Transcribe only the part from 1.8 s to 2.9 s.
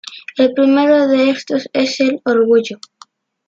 el Orgullo.